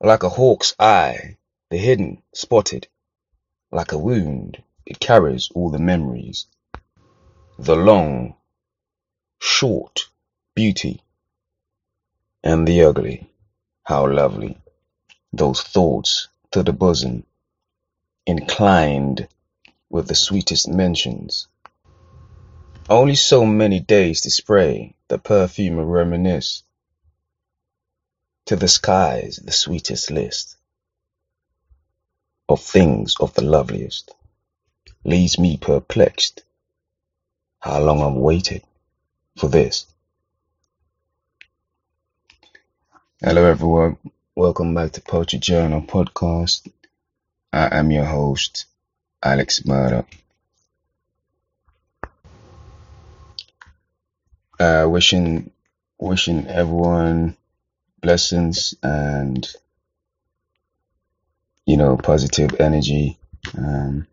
[0.00, 1.38] Like a hawk's eye,
[1.70, 2.86] the hidden, spotted,
[3.72, 6.46] like a wound, it carries all the memories,
[7.58, 8.36] the long,
[9.40, 10.08] short,
[10.54, 11.02] beauty,
[12.44, 13.28] and the ugly.
[13.82, 14.56] How lovely,
[15.32, 17.24] those thoughts to the bosom,
[18.24, 19.26] inclined
[19.90, 21.48] with the sweetest mentions.
[22.88, 26.62] Only so many days to spray the perfume and reminisce
[28.48, 30.56] to the skies the sweetest list
[32.48, 34.14] of things of the loveliest.
[35.04, 36.44] Leaves me perplexed
[37.60, 38.62] how long I've waited
[39.36, 39.84] for this.
[43.20, 43.98] Hello everyone,
[44.34, 46.72] welcome back to Poetry Journal podcast.
[47.52, 48.64] I am your host,
[49.22, 50.08] Alex Murdoch.
[54.58, 55.50] Uh, wishing
[55.98, 57.36] wishing everyone
[58.00, 59.48] blessings and
[61.66, 63.18] you know positive energy.
[63.56, 64.06] Um,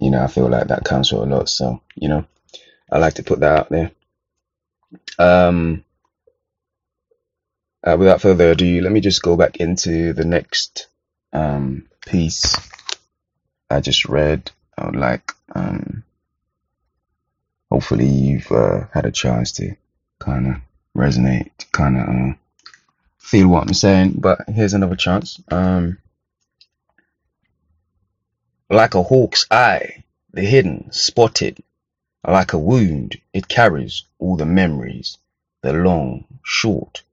[0.00, 1.48] you know, I feel like that counts for a lot.
[1.48, 2.26] So you know,
[2.90, 3.90] I like to put that out there.
[5.18, 5.84] Um,
[7.82, 10.88] uh, without further ado, let me just go back into the next
[11.32, 12.56] um, piece
[13.70, 14.50] I just read.
[14.78, 16.04] I would like, um,
[17.70, 19.76] hopefully, you've uh, had a chance to
[20.18, 20.56] kind of
[20.96, 22.34] resonate, kind of uh,
[23.18, 24.14] feel what I'm saying.
[24.18, 25.40] But here's another chance.
[25.50, 25.98] Um,
[28.70, 31.62] like a hawk's eye, the hidden, spotted,
[32.26, 35.18] like a wound, it carries all the memories,
[35.62, 37.04] the long, short,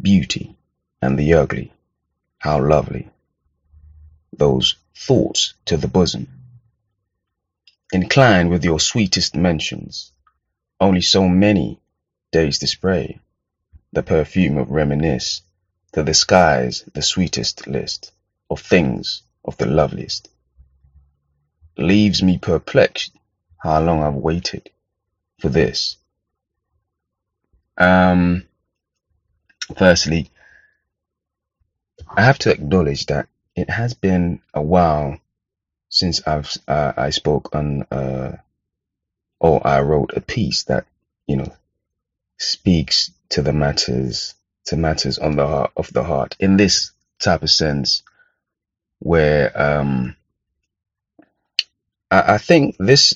[0.00, 0.56] beauty,
[1.00, 1.72] and the ugly.
[2.38, 3.08] How lovely.
[4.36, 6.28] Those thoughts to the bosom.
[7.92, 10.10] Incline with your sweetest mentions.
[10.80, 11.78] Only so many
[12.34, 13.20] days to spray.
[13.92, 15.42] The perfume of reminisce.
[15.92, 18.10] To the skies the sweetest list
[18.50, 20.28] of things of the loveliest.
[21.78, 23.12] Leaves me perplexed
[23.56, 24.68] how long I've waited
[25.38, 25.96] for this.
[27.78, 28.48] Um,
[29.78, 30.30] firstly,
[32.08, 35.20] I have to acknowledge that it has been a while
[35.88, 38.38] since I've uh, I spoke on uh,
[39.38, 40.86] or I wrote a piece that
[41.28, 41.52] you know
[42.38, 44.34] speaks to the matters
[44.66, 46.36] to matters on the heart of the heart.
[46.40, 48.02] In this type of sense
[49.00, 50.16] where um
[52.10, 53.14] I, I think this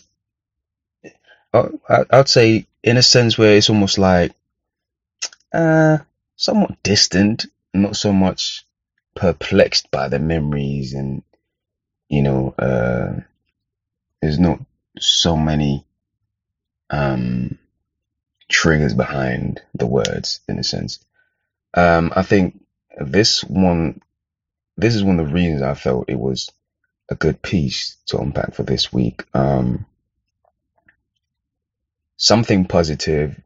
[1.54, 4.32] uh, I, I'd say in a sense where it's almost like
[5.52, 5.98] uh
[6.36, 8.66] somewhat distant not so much
[9.16, 11.22] perplexed by the memories and
[12.08, 13.20] you know uh
[14.22, 14.60] there's not
[14.98, 15.84] so many
[16.90, 17.58] um
[18.48, 21.00] triggers behind the words in a sense.
[21.74, 22.64] Um i think
[22.98, 24.02] this one
[24.76, 26.50] this is one of the reasons i felt it was
[27.10, 29.24] a good piece to unpack for this week.
[29.34, 29.86] Um
[32.16, 33.40] something positive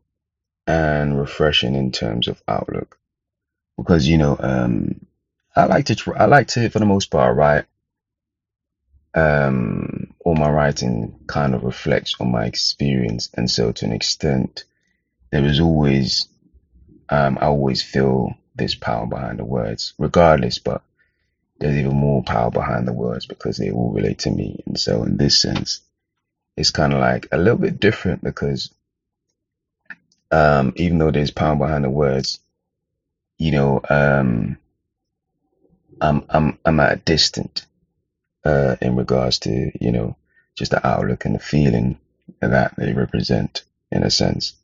[0.67, 2.99] and refreshing in terms of outlook.
[3.77, 5.07] Because you know um
[5.57, 7.65] i like to tr- i like to for the most part write
[9.15, 14.65] um, all my writing kind of reflects on my experience, and so to an extent,
[15.33, 16.29] there is always,
[17.11, 20.59] um, I always feel this power behind the words, regardless.
[20.61, 20.83] But
[21.59, 25.05] there's even more power behind the words because they all relate to me, and so
[25.05, 25.81] in this sense,
[26.57, 28.71] it's kind of like a little bit different because
[30.33, 32.41] um, even though there's power behind the words,
[33.39, 34.59] you know, um,
[36.01, 37.67] I'm I'm I'm at a distance
[38.45, 40.17] uh, in regards to you know
[40.57, 41.99] just the outlook and the feeling
[42.41, 44.55] that they represent in a sense.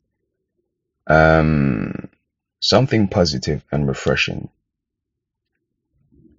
[1.09, 2.09] Um,
[2.61, 4.49] something positive and refreshing.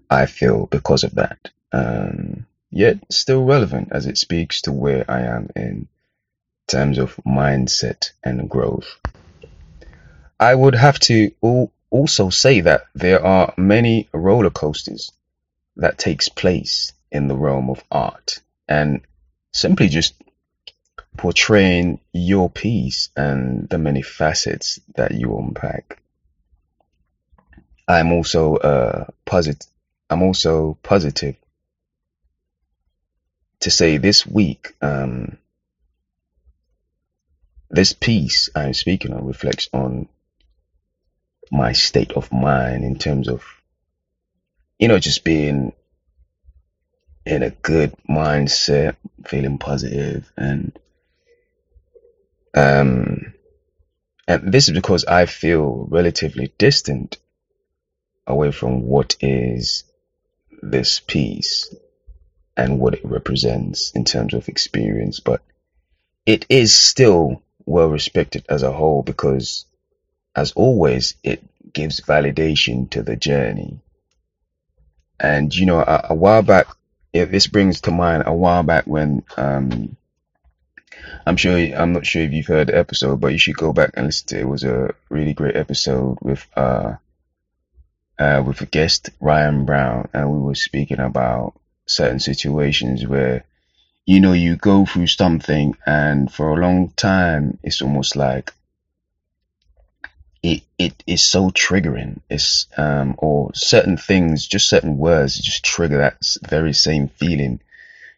[0.08, 1.50] I feel because of that.
[1.72, 5.88] Um, yet still relevant as it speaks to where I am in
[6.66, 9.00] terms of mindset and growth.
[10.38, 11.32] I would have to
[11.90, 15.12] also say that there are many roller coasters
[15.76, 19.00] that takes place in the realm of art and
[19.52, 20.14] simply just
[21.16, 26.00] portraying your piece and the many facets that you unpack.
[27.86, 29.66] I'm also uh, positive.
[30.08, 31.36] I'm also positive
[33.60, 35.36] to say this week, um,
[37.68, 40.08] this piece I'm speaking on reflects on
[41.50, 43.44] my state of mind in terms of,
[44.78, 45.72] you know, just being
[47.26, 48.96] in a good mindset,
[49.26, 50.76] feeling positive, and
[52.54, 53.34] um,
[54.26, 57.18] and this is because I feel relatively distant
[58.26, 59.84] away from what is
[60.62, 61.74] this piece
[62.56, 65.42] and what it represents in terms of experience, but
[66.26, 69.64] it is still well respected as a whole because,
[70.36, 71.42] as always, it
[71.72, 73.80] gives validation to the journey.
[75.18, 76.66] And you know, a, a while back,
[77.12, 79.96] if this brings to mind a while back when um,
[81.26, 83.90] I'm sure I'm not sure if you've heard the episode, but you should go back
[83.94, 84.40] and listen to it.
[84.42, 86.94] It was a really great episode with uh,
[88.18, 91.54] uh with a guest Ryan Brown, and we were speaking about
[91.86, 93.44] certain situations where
[94.06, 98.52] you know you go through something, and for a long time it's almost like
[100.42, 102.20] it it is so triggering.
[102.30, 106.18] It's um or certain things, just certain words, just trigger that
[106.48, 107.60] very same feeling.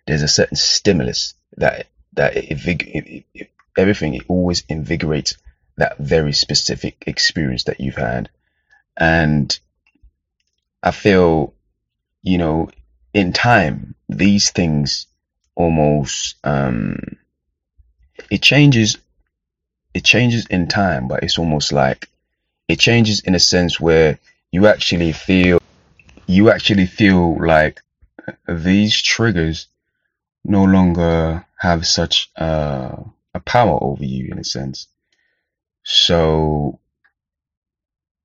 [0.07, 5.37] There's a certain stimulus that that it, it, it, everything it always invigorates
[5.77, 8.29] that very specific experience that you've had,
[8.97, 9.59] and
[10.83, 11.55] I feel,
[12.23, 12.71] you know,
[13.15, 15.07] in time these things
[15.55, 16.99] almost um
[18.31, 18.97] it changes
[19.95, 22.09] it changes in time, but it's almost like
[22.69, 24.19] it changes in a sense where
[24.51, 25.61] you actually feel
[26.27, 27.83] you actually feel like
[28.49, 29.67] these triggers
[30.45, 33.05] no longer have such a
[33.45, 34.89] power over you in a sense.
[35.85, 36.81] So,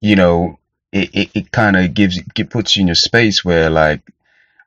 [0.02, 0.58] you know,
[0.92, 4.02] it, it, it kind of gives it puts you in a space where like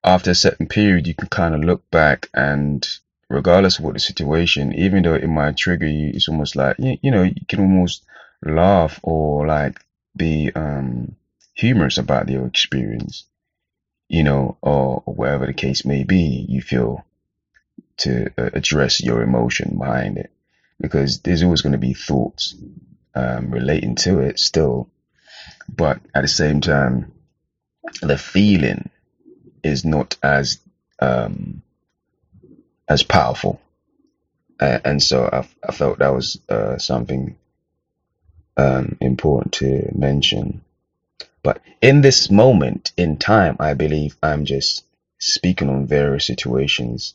[0.05, 2.89] after a certain period you can kind of look back and
[3.29, 6.97] regardless of what the situation, even though it might trigger you, it's almost like you,
[7.03, 8.05] you know you can almost
[8.45, 9.81] laugh or like
[10.17, 11.17] be um
[11.55, 13.25] humorous about your experience,
[14.09, 16.47] you know, or, or whatever the case may be.
[16.49, 17.05] You feel
[18.01, 20.31] to uh, address your emotion behind it.
[20.81, 22.55] Because there's always going to be thoughts
[23.15, 24.89] um, relating to it still,
[25.69, 27.13] but at the same time,
[28.01, 28.89] the feeling
[29.63, 30.59] is not as
[31.01, 31.63] um,
[32.89, 33.61] as powerful,
[34.59, 37.37] uh, and so I, I felt that was uh, something
[38.57, 40.63] um, important to mention.
[41.43, 44.85] But in this moment in time, I believe I'm just
[45.19, 47.15] speaking on various situations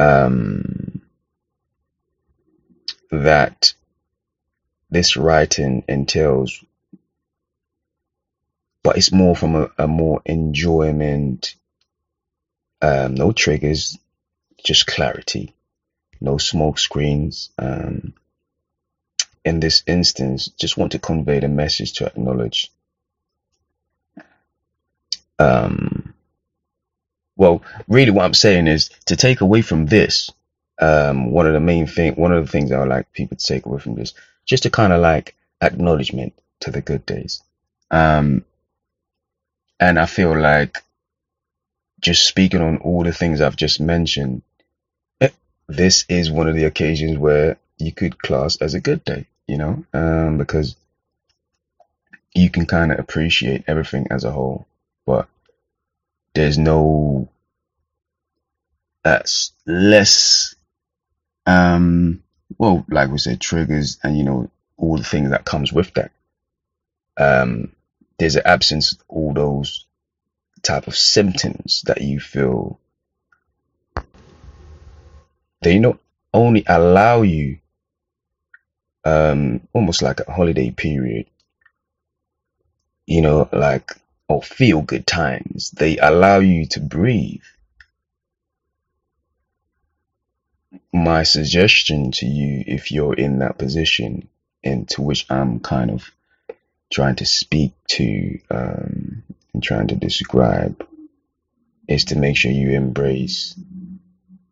[0.00, 1.02] um,
[3.10, 3.74] that
[4.90, 6.64] this writing entails,
[8.82, 11.54] but it's more from a, a more enjoyment,
[12.80, 13.98] um, no triggers,
[14.64, 15.54] just clarity,
[16.18, 17.50] no smoke screens.
[17.58, 18.14] Um,
[19.44, 22.72] in this instance, just want to convey the message to acknowledge
[25.38, 25.99] um,
[27.40, 30.30] well, really, what I'm saying is to take away from this.
[30.78, 33.46] Um, one of the main thing, one of the things I would like people to
[33.46, 34.12] take away from this,
[34.44, 37.42] just to kind of like acknowledgement to the good days.
[37.90, 38.44] Um,
[39.80, 40.84] and I feel like
[41.98, 44.42] just speaking on all the things I've just mentioned,
[45.22, 45.30] eh,
[45.66, 49.56] this is one of the occasions where you could class as a good day, you
[49.56, 50.76] know, um, because
[52.34, 54.66] you can kind of appreciate everything as a whole,
[55.06, 55.26] but
[56.34, 57.28] there's no
[59.02, 60.54] that's less
[61.46, 62.22] um
[62.58, 66.12] well like we said triggers and you know all the things that comes with that.
[67.16, 67.72] Um
[68.18, 69.86] there's an absence of all those
[70.62, 72.78] type of symptoms that you feel.
[75.62, 75.98] They not
[76.32, 77.58] only allow you
[79.04, 81.26] um almost like a holiday period
[83.06, 83.90] you know like
[84.30, 85.72] or feel good times.
[85.72, 87.42] They allow you to breathe.
[90.92, 94.28] My suggestion to you, if you're in that position,
[94.62, 96.08] into which I'm kind of
[96.92, 100.86] trying to speak to um, and trying to describe,
[101.88, 103.58] is to make sure you embrace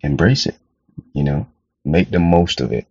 [0.03, 0.57] embrace it.
[1.13, 1.47] You know,
[1.85, 2.87] make the most of it.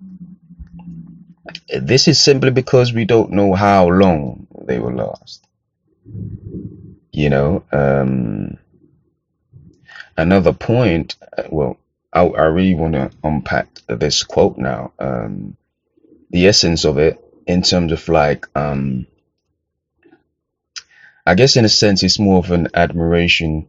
[1.67, 5.43] This is simply because we don't know how long they will last.
[7.17, 8.59] You know, um,
[10.15, 11.77] another point, uh, well,
[12.13, 14.91] I, I really want to unpack this quote now.
[14.99, 15.57] Um,
[16.29, 19.07] the essence of it in terms of like, um,
[21.25, 23.67] I guess in a sense, it's more of an admiration.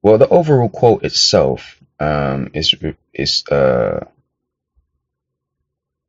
[0.00, 2.74] Well, the overall quote itself um, is
[3.12, 4.06] is uh,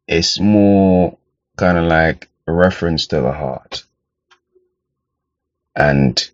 [0.07, 1.17] it's more
[1.57, 3.83] kind of like a reference to the heart
[5.75, 6.29] and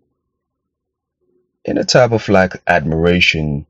[1.64, 3.66] in a type of like admiration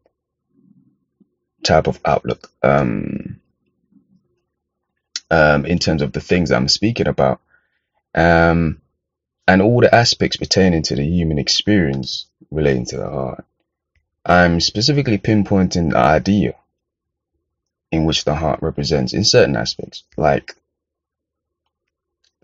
[1.62, 3.40] type of outlook um,
[5.30, 7.40] um, in terms of the things I'm speaking about.
[8.14, 8.80] Um,
[9.48, 13.44] and all the aspects pertaining to the human experience relating to the heart.
[14.24, 16.54] I'm specifically pinpointing the idea
[17.90, 20.54] in which the heart represents in certain aspects, like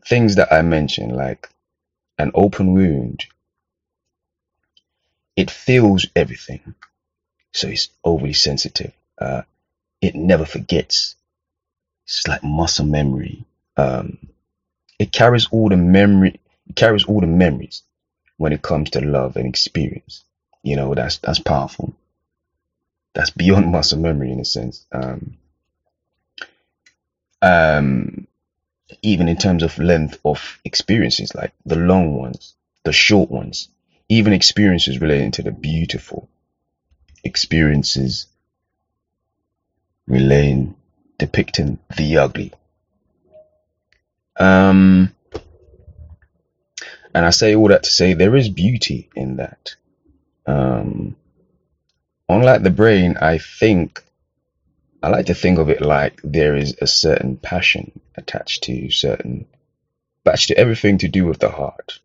[0.06, 1.48] things that I mentioned, like
[2.18, 3.26] an open wound.
[5.36, 6.74] It feels everything,
[7.52, 8.92] so it's overly sensitive.
[9.18, 9.42] Uh,
[10.00, 11.16] it never forgets.
[12.06, 13.44] It's like muscle memory.
[13.76, 14.18] Um,
[14.98, 16.40] it carries all the memory.
[16.68, 17.82] It carries all the memories
[18.36, 20.24] when it comes to love and experience.
[20.62, 21.94] You know, that's that's powerful.
[23.14, 24.86] That's beyond muscle memory in a sense.
[24.92, 25.38] Um,
[27.42, 28.26] um,
[29.02, 32.54] even in terms of length of experiences, like the long ones,
[32.84, 33.68] the short ones,
[34.08, 36.28] even experiences relating to the beautiful,
[37.24, 38.26] experiences
[40.06, 40.74] relating,
[41.18, 42.52] depicting the ugly.
[44.38, 45.12] Um,
[47.14, 49.74] and I say all that to say there is beauty in that.
[50.46, 51.16] Um,
[52.28, 54.02] unlike the brain, I think
[55.02, 59.46] I like to think of it like there is a certain passion attached to certain,
[60.24, 62.00] attached to everything to do with the heart.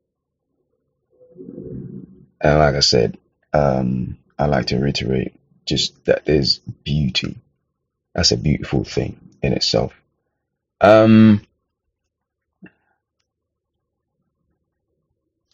[1.36, 3.18] And like I said,
[3.54, 5.34] um, I like to reiterate
[5.66, 7.38] just that there's beauty.
[8.14, 9.94] That's a beautiful thing in itself.
[10.82, 11.46] Um,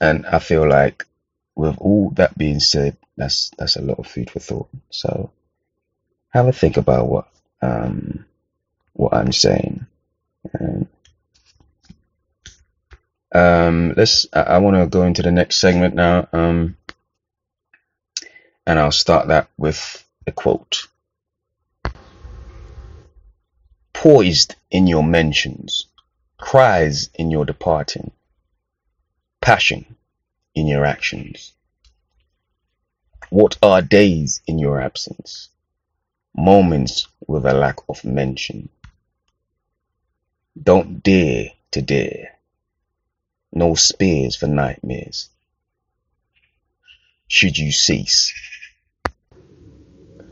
[0.02, 1.06] and I feel like
[1.56, 4.70] with all that being said, that's that's a lot of food for thought.
[4.90, 5.32] So
[6.30, 7.28] have a think about what
[7.62, 8.26] um,
[8.94, 9.86] what I'm saying.
[10.60, 10.88] Um,
[13.34, 14.26] um, let's.
[14.34, 16.78] I, I want to go into the next segment now, um,
[18.66, 20.88] and I'll start that with a quote.
[23.94, 25.88] Poised in your mentions,
[26.38, 28.12] cries in your departing,
[29.42, 29.98] passion
[30.56, 31.52] in your actions.
[33.30, 35.50] What are days in your absence?
[36.40, 38.70] Moments with a lack of mention.
[40.64, 42.40] Don't dare to dare.
[43.52, 45.28] No spears for nightmares.
[47.28, 48.34] Should you cease?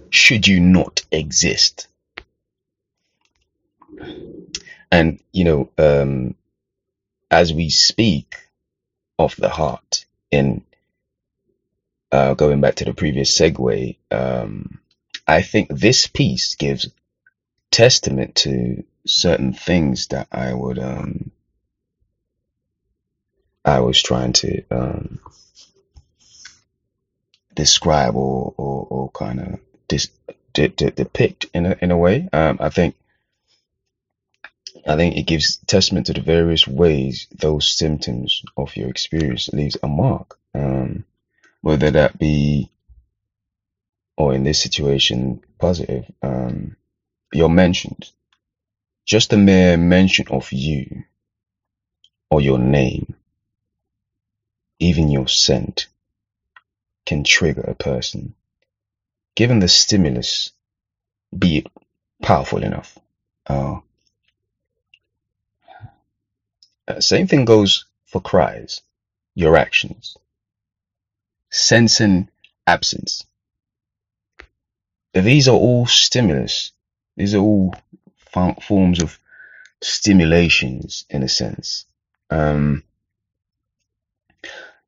[0.09, 1.89] Should you not exist?
[4.89, 6.35] And, you know, um,
[7.29, 8.37] as we speak
[9.19, 10.63] of the heart, in
[12.13, 14.79] uh, going back to the previous segue, um,
[15.27, 16.87] I think this piece gives
[17.71, 21.31] testament to certain things that I would um
[23.65, 25.19] I was trying to um
[27.53, 30.09] describe or or, or kind of dis,
[30.53, 32.29] de, de, depict in a in a way.
[32.31, 32.95] Um, I think
[34.87, 39.77] I think it gives testament to the various ways those symptoms of your experience leaves
[39.83, 40.39] a mark.
[40.53, 41.05] Um,
[41.61, 42.69] whether that be
[44.17, 46.75] or in this situation, positive, um,
[47.31, 48.13] your mentions,
[49.05, 51.03] just a mere mention of you
[52.29, 53.15] or your name,
[54.79, 55.87] even your scent,
[57.05, 58.33] can trigger a person.
[59.35, 60.51] Given the stimulus,
[61.37, 61.67] be it
[62.21, 62.97] powerful enough.
[63.45, 63.79] Uh,
[66.87, 68.81] uh, same thing goes for cries,
[69.35, 70.17] your actions,
[71.49, 72.29] sensing
[72.65, 73.23] absence.
[75.13, 76.71] These are all stimulus.
[77.15, 77.73] These are all
[78.61, 79.17] forms of
[79.81, 81.85] stimulations in a sense.
[82.29, 82.83] Um,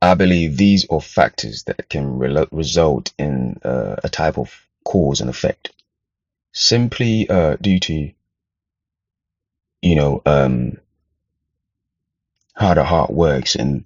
[0.02, 4.54] I believe these are factors that can re- result in uh, a type of
[4.86, 5.72] cause and effect
[6.54, 8.12] simply uh, due to,
[9.82, 10.78] you know, um,
[12.54, 13.86] how the heart works and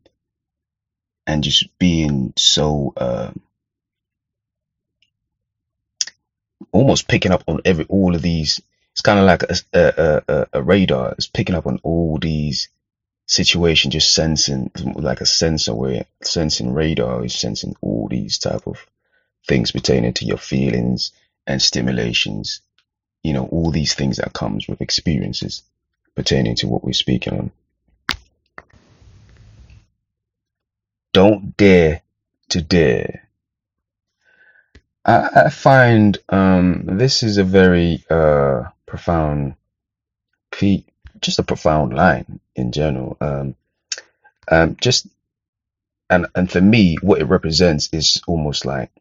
[1.26, 3.32] and just being so uh,
[6.74, 8.60] almost picking up on every all of these.
[8.92, 11.14] It's kind of like a, a, a, a radar.
[11.14, 12.70] It's picking up on all these
[13.26, 18.86] situations, just sensing like a sensor where sensing radar is sensing all these type of
[19.48, 21.12] things pertaining to your feelings
[21.48, 22.62] and stimulations.
[23.24, 25.64] You know, all these things that comes with experiences
[26.16, 27.52] pertaining to what we're speaking on.
[31.14, 32.02] Don't dare
[32.50, 33.23] to dare
[35.06, 39.56] I, I find um, this is a very uh, profound,
[41.22, 43.18] just a profound line in general.
[43.22, 43.56] Um,
[44.50, 45.08] um, just
[46.10, 48.92] and and for me, what it represents is almost like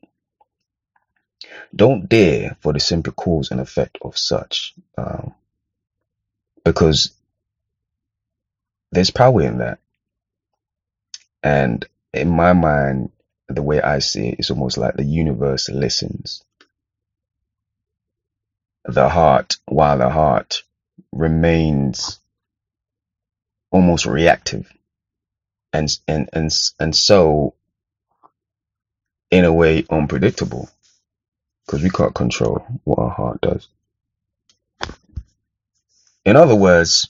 [1.75, 5.35] don't dare for the simple cause and effect of such, um,
[6.65, 7.13] because
[8.93, 9.79] there's power in that.
[11.43, 13.11] And in my mind,
[13.53, 16.43] the way I see it, it's almost like the universe listens.
[18.85, 20.63] The heart, while the heart
[21.13, 22.21] remains
[23.71, 24.73] almost reactive,
[25.73, 27.55] and and and and so
[29.31, 30.69] in a way unpredictable
[31.67, 33.69] because we can't control what our heart does.
[36.25, 37.09] In other words,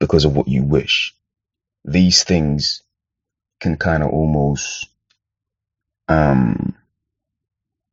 [0.00, 1.14] because of what you wish,
[1.84, 2.82] these things
[3.60, 4.88] can kind of almost
[6.08, 6.74] um,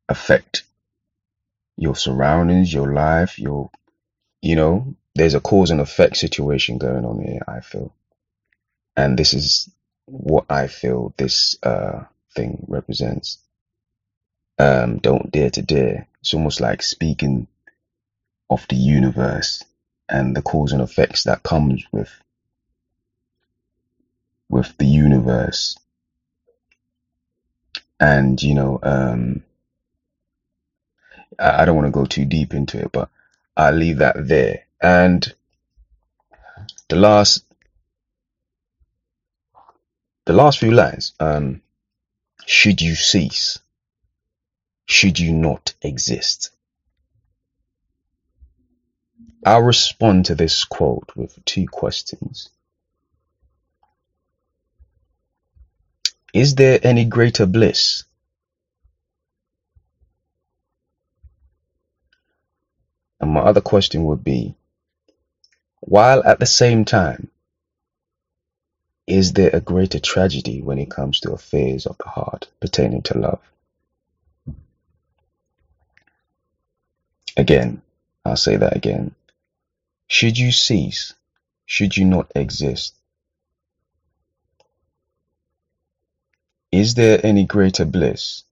[0.08, 0.64] affect
[1.76, 3.70] your surroundings, your life, your,
[4.40, 7.92] you know, there's a cause and effect situation going on here, I feel.
[8.96, 9.70] And this is
[10.06, 12.04] what I feel this uh,
[12.34, 13.38] thing represents.
[14.58, 16.06] Um, don't dare to dare.
[16.20, 17.46] It's almost like speaking
[18.48, 19.64] of the universe
[20.08, 22.10] and the cause and effects that comes with
[24.48, 25.78] with the universe.
[27.98, 29.42] And you know, um,
[31.38, 33.08] I, I don't want to go too deep into it, but
[33.56, 34.66] I'll leave that there.
[34.80, 35.34] And
[36.88, 37.44] the last
[40.26, 41.62] the last few lines, um,
[42.44, 43.58] should you cease,
[44.86, 46.50] should you not exist?
[49.44, 52.50] I'll respond to this quote with two questions.
[56.36, 58.04] Is there any greater bliss?
[63.18, 64.54] And my other question would be,
[65.80, 67.30] while at the same time,
[69.06, 73.16] is there a greater tragedy when it comes to affairs of the heart pertaining to
[73.16, 73.40] love?
[77.34, 77.80] Again,
[78.26, 79.14] I'll say that again.
[80.06, 81.14] Should you cease,
[81.64, 82.94] should you not exist,
[86.76, 88.44] is there any greater bliss?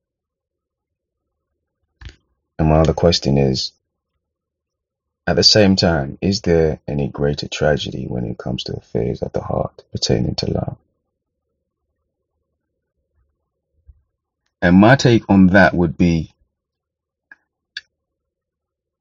[2.58, 3.72] And my other question is,
[5.26, 9.32] at the same time, is there any greater tragedy when it comes to affairs of
[9.32, 10.76] the heart pertaining to love?
[14.62, 16.32] And my take on that would be,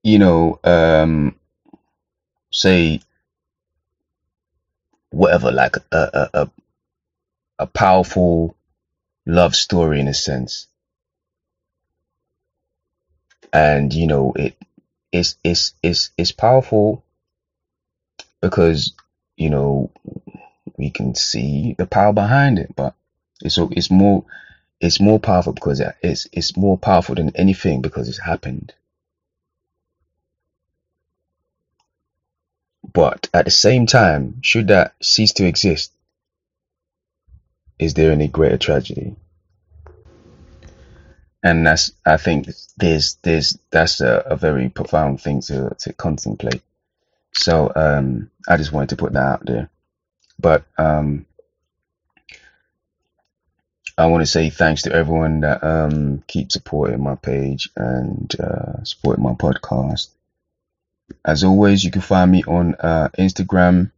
[0.03, 1.36] you know, um,
[2.51, 2.99] say
[5.12, 6.49] whatever, like a, a, a,
[7.59, 8.55] a powerful
[9.25, 10.67] love story in a sense.
[13.51, 14.55] And, you know, it,
[15.12, 17.03] it's, it's, it's, it's powerful
[18.41, 18.93] because,
[19.38, 19.91] you know,
[20.77, 22.95] we can see the power behind it, but
[23.41, 24.25] it's, it's more,
[24.79, 28.73] it's more powerful because it's, it's more powerful than anything because it's happened.
[32.91, 35.91] But at the same time, should that cease to exist,
[37.79, 39.15] is there any greater tragedy?
[41.43, 46.62] And that's, I think, there's, there's, that's a, a very profound thing to, to contemplate.
[47.33, 49.69] So, um, I just wanted to put that out there.
[50.39, 51.25] But, um,
[53.97, 58.83] I want to say thanks to everyone that, um, keeps supporting my page and, uh,
[58.83, 60.09] supporting my podcast.
[61.25, 63.91] As always, you can find me on uh, Instagram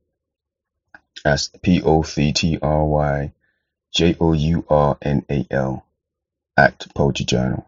[1.24, 3.32] as P O C T R Y
[3.96, 5.86] J O U R N A L
[6.58, 7.68] at Poetry Journal.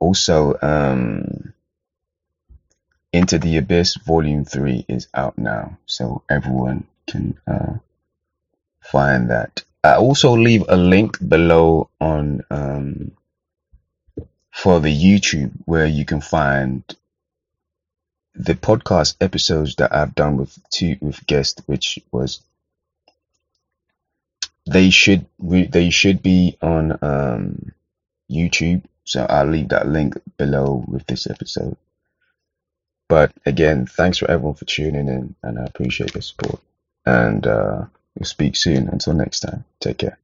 [0.00, 1.54] Also, um,
[3.12, 7.74] Into the Abyss Volume 3 is out now, so everyone can uh,
[8.80, 9.64] find that.
[9.84, 13.12] I also leave a link below on um,
[14.52, 16.84] for the YouTube where you can find
[18.34, 22.40] the podcast episodes that I've done with two with guests, which was
[24.66, 27.72] they should they should be on um,
[28.30, 28.84] YouTube.
[29.04, 31.76] So I'll leave that link below with this episode.
[33.08, 36.60] But again, thanks for everyone for tuning in, and I appreciate the support.
[37.04, 38.88] And uh, we'll speak soon.
[38.88, 40.18] Until next time, take care.